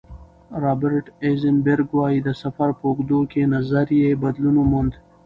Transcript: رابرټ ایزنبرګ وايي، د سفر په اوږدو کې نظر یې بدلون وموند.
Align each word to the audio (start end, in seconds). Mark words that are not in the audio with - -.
رابرټ 0.63 1.05
ایزنبرګ 1.25 1.87
وايي، 1.97 2.19
د 2.23 2.29
سفر 2.41 2.69
په 2.77 2.83
اوږدو 2.89 3.19
کې 3.31 3.43
نظر 3.55 3.85
یې 4.01 4.09
بدلون 4.23 4.55
وموند. 4.59 4.93